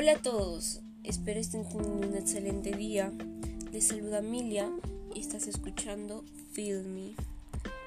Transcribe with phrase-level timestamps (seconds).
[0.00, 3.12] Hola a todos, espero estén teniendo un excelente día.
[3.70, 4.66] Les saluda Emilia
[5.14, 7.12] y estás escuchando Feel Me.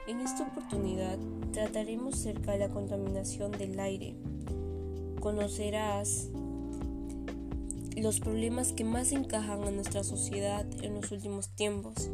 [0.05, 1.17] En esta oportunidad
[1.53, 4.13] trataremos acerca de la contaminación del aire.
[5.21, 6.29] Conocerás
[7.97, 12.11] los problemas que más encajan a nuestra sociedad en los últimos tiempos.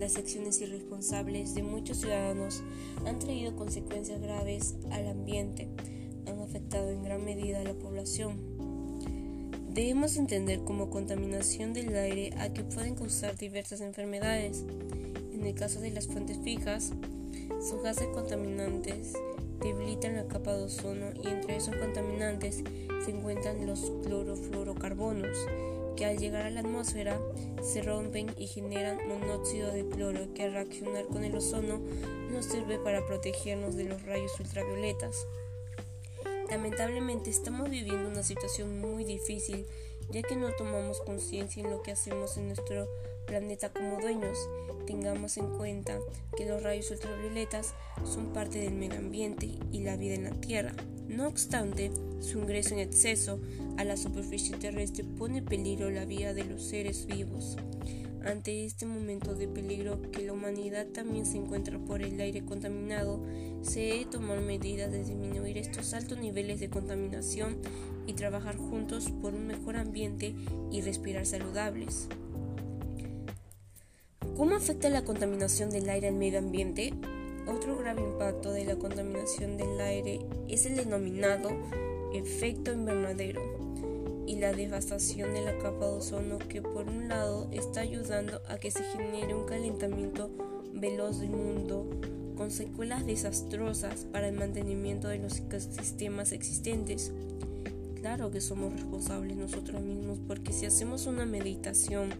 [0.00, 2.64] Las acciones irresponsables de muchos ciudadanos
[3.06, 5.68] han traído consecuencias graves al ambiente,
[6.26, 8.47] han afectado en gran medida a la población
[9.78, 14.64] Debemos entender como contaminación del aire a que pueden causar diversas enfermedades.
[15.32, 16.90] En el caso de las fuentes fijas,
[17.60, 19.12] sus gases contaminantes
[19.62, 22.64] debilitan la capa de ozono y entre esos contaminantes
[23.04, 25.38] se encuentran los clorofluorocarbonos,
[25.96, 27.16] que al llegar a la atmósfera
[27.62, 31.78] se rompen y generan monóxido de cloro que al reaccionar con el ozono
[32.32, 35.28] nos sirve para protegernos de los rayos ultravioletas.
[36.50, 39.66] Lamentablemente estamos viviendo una situación muy difícil
[40.10, 42.88] ya que no tomamos conciencia en lo que hacemos en nuestro
[43.26, 44.38] planeta como dueños.
[44.86, 45.98] Tengamos en cuenta
[46.36, 50.72] que los rayos ultravioletas son parte del medio ambiente y la vida en la Tierra.
[51.06, 53.38] No obstante, su ingreso en exceso
[53.76, 57.56] a la superficie terrestre pone en peligro la vida de los seres vivos.
[58.24, 63.22] Ante este momento de peligro que la humanidad también se encuentra por el aire contaminado,
[63.62, 67.58] se debe tomar medidas de disminuir estos altos niveles de contaminación
[68.06, 70.34] y trabajar juntos por un mejor ambiente
[70.70, 72.08] y respirar saludables.
[74.36, 76.94] ¿Cómo afecta la contaminación del aire al medio ambiente?
[77.46, 81.50] Otro grave impacto de la contaminación del aire es el denominado
[82.12, 83.57] efecto invernadero
[84.28, 88.58] y la devastación de la capa de ozono que por un lado está ayudando a
[88.58, 90.30] que se genere un calentamiento
[90.74, 91.88] veloz del mundo
[92.36, 97.10] con secuelas desastrosas para el mantenimiento de los ecosistemas existentes.
[97.94, 102.10] Claro que somos responsables nosotros mismos porque si hacemos una meditación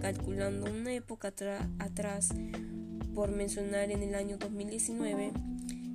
[0.00, 1.34] calculando una época
[1.80, 2.28] atrás,
[3.12, 5.32] por mencionar en el año 2019,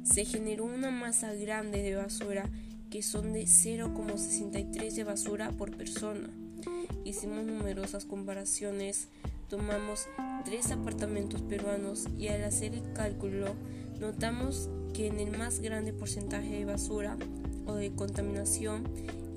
[0.04, 2.50] se generó una masa grande de basura
[2.92, 6.30] que son de 0,63 de basura por persona.
[7.06, 9.08] Hicimos numerosas comparaciones,
[9.50, 10.06] tomamos
[10.44, 13.56] tres apartamentos peruanos y al hacer el cálculo
[14.00, 17.16] notamos que en el más grande porcentaje de basura
[17.66, 18.84] o de contaminación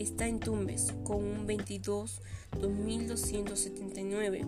[0.00, 4.44] está en Tumbes con un 22.279.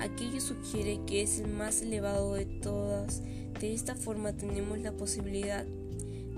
[0.00, 3.20] Aquello sugiere que es el más elevado de todas.
[3.60, 5.66] De esta forma tenemos la posibilidad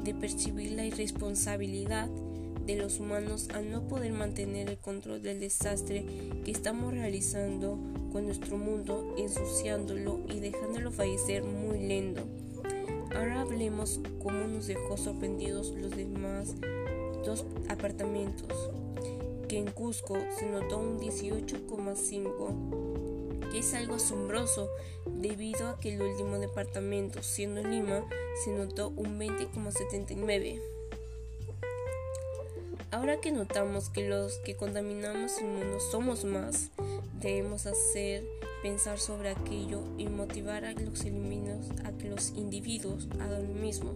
[0.05, 2.09] de percibir la irresponsabilidad
[2.67, 6.05] de los humanos al no poder mantener el control del desastre
[6.45, 7.79] que estamos realizando
[8.13, 12.23] con nuestro mundo, ensuciándolo y dejándolo fallecer muy lento.
[13.15, 16.55] Ahora hablemos cómo nos dejó sorprendidos los demás
[17.25, 18.71] dos apartamentos,
[19.49, 23.22] que en Cusco se notó un 18,5
[23.59, 24.71] es algo asombroso
[25.07, 28.05] debido a que el último departamento, siendo Lima,
[28.45, 30.61] se notó un 20,79.
[32.91, 36.71] Ahora que notamos que los que contaminamos el mundo somos más,
[37.21, 38.23] debemos hacer
[38.63, 43.95] pensar sobre aquello y motivar a los, a que los individuos hagan lo mismo.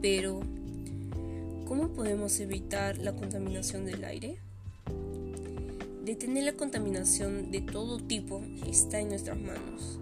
[0.00, 0.40] Pero,
[1.66, 4.38] ¿cómo podemos evitar la contaminación del aire?
[6.08, 10.00] Detener la contaminación de todo tipo está en nuestras manos.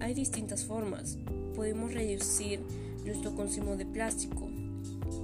[0.00, 1.18] Hay distintas formas.
[1.54, 2.58] Podemos reducir
[3.04, 4.48] nuestro consumo de plástico.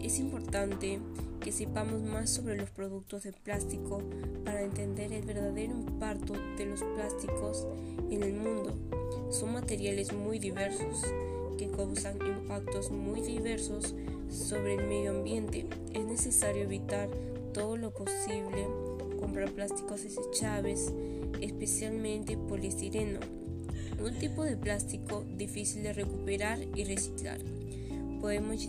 [0.01, 1.01] Es importante
[1.41, 4.01] que sepamos más sobre los productos de plástico
[4.45, 7.67] para entender el verdadero impacto de los plásticos
[8.13, 8.79] en el mundo.
[9.33, 11.03] Son materiales muy diversos
[11.59, 13.93] que causan impactos muy diversos
[14.31, 15.67] sobre el medio ambiente.
[15.93, 17.09] Es necesario evitar
[17.53, 18.69] todo lo posible
[19.25, 20.93] comprar plásticos desechables,
[21.41, 23.21] especialmente poliestireno,
[24.05, 27.39] un tipo de plástico difícil de recuperar y reciclar.
[28.21, 28.69] Podemos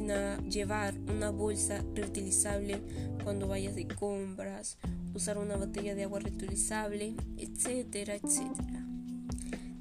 [0.49, 2.79] llevar una bolsa reutilizable
[3.21, 4.77] cuando vayas de compras,
[5.13, 8.85] usar una botella de agua reutilizable, etcétera, etcétera.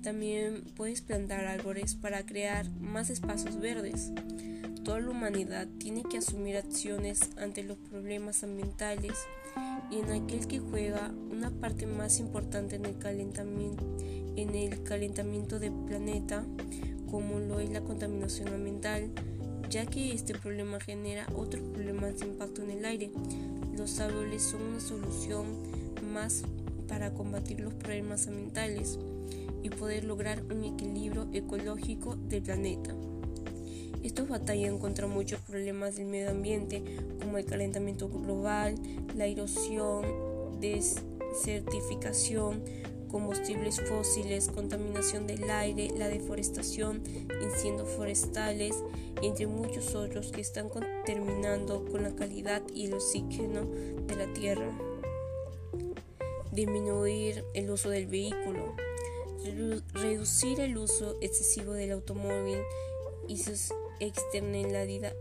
[0.02, 4.10] También puedes plantar árboles para crear más espacios verdes.
[4.82, 9.14] Toda la humanidad tiene que asumir acciones ante los problemas ambientales
[9.90, 13.84] y en aquel que juega una parte más importante en el calentamiento,
[14.36, 16.44] en el calentamiento del planeta,
[17.10, 19.10] como lo es la contaminación ambiental,
[19.70, 23.10] ya que este problema genera otros problemas de impacto en el aire.
[23.76, 25.46] Los árboles son una solución
[26.12, 26.42] más
[26.88, 28.98] para combatir los problemas ambientales
[29.62, 32.94] y poder lograr un equilibrio ecológico del planeta.
[34.04, 36.82] Estos batallan contra muchos problemas del medio ambiente
[37.20, 38.74] como el calentamiento global,
[39.16, 42.62] la erosión, desertificación,
[43.10, 47.02] combustibles fósiles, contaminación del aire, la deforestación,
[47.42, 48.76] incendios forestales,
[49.22, 50.68] entre muchos otros que están
[51.06, 53.64] terminando con la calidad y el oxígeno
[54.06, 54.70] de la tierra.
[56.52, 58.76] Disminuir el uso del vehículo,
[59.94, 62.58] reducir el uso excesivo del automóvil
[63.28, 63.72] y sus
[64.06, 65.14] externalidades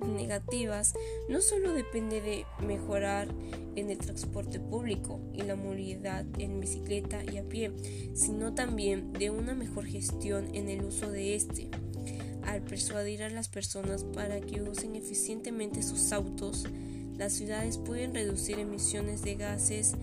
[0.00, 0.94] negativas
[1.28, 3.28] no solo depende de mejorar
[3.76, 7.72] en el transporte público y la movilidad en bicicleta y a pie,
[8.14, 11.68] sino también de una mejor gestión en el uso de este.
[12.42, 16.66] Al persuadir a las personas para que usen eficientemente sus autos,
[17.16, 19.94] las ciudades pueden reducir emisiones de gases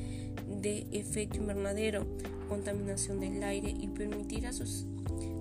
[0.61, 2.05] de efecto invernadero,
[2.47, 4.85] contaminación del aire y permitir a sus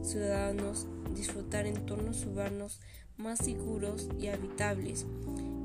[0.03, 2.81] ciudadanos disfrutar entornos urbanos
[3.17, 5.07] más seguros y habitables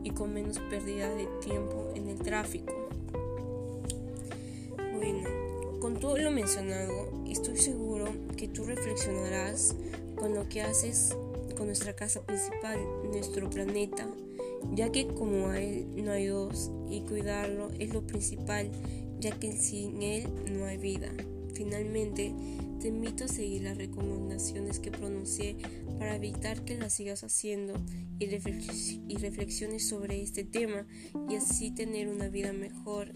[0.04, 2.74] y con menos pérdida de tiempo en el tráfico.
[4.94, 8.06] Bueno, con todo lo mencionado, estoy seguro
[8.38, 9.76] que tú reflexionarás
[10.16, 11.16] con lo que haces
[11.58, 12.80] con nuestra casa principal,
[13.12, 14.08] nuestro planeta,
[14.74, 18.72] ya que como no hay dos y cuidarlo es lo principal,
[19.22, 21.12] ya que sin él no hay vida.
[21.54, 22.34] Finalmente,
[22.82, 25.56] te invito a seguir las recomendaciones que pronuncié
[26.00, 27.80] para evitar que las sigas haciendo
[28.18, 30.88] y, reflexiones sobre este tema
[31.30, 33.14] y así tener una vida mejor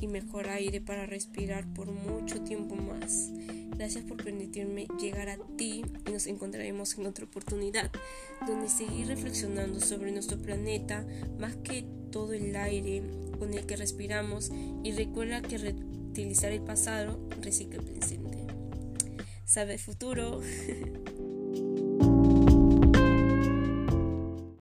[0.00, 3.30] y mejor aire para respirar por mucho tiempo más.
[3.76, 7.90] Gracias por permitirme llegar a ti y nos encontraremos en otra oportunidad
[8.46, 11.06] donde seguir reflexionando sobre nuestro planeta
[11.38, 13.02] más que todo el aire
[13.38, 14.52] con el que respiramos
[14.82, 18.34] y recuerda que reutilizar el pasado recicla el presente
[19.54, 20.40] sabe futuro.